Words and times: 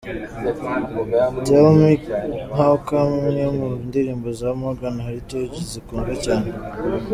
Tell 1.47 1.69
Me 1.79 1.91
How 2.57 2.73
Come, 2.87 3.15
imwe 3.29 3.45
mu 3.57 3.67
ndirimbo 3.87 4.27
za 4.39 4.49
Morgan 4.59 4.95
Heritage 5.05 5.57
zakunzwe 5.71 6.13
cyane. 6.25 6.49